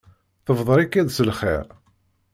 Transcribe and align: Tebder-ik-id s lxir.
Tebder-ik-id 0.45 1.09
s 1.17 1.17
lxir. 1.29 1.65